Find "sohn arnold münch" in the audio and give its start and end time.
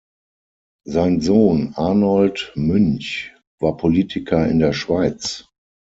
1.21-3.35